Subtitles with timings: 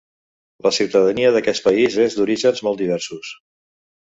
[0.67, 3.31] La ciutadania d'aquest país és d'orígens molt diversos.